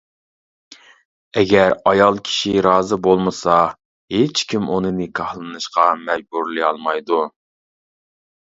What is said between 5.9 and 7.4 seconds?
مەجبۇرلىيالمايدۇ.